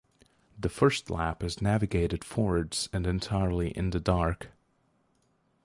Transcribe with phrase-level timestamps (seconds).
[0.59, 4.49] The first lap is navigated forwards and entirely in the dark.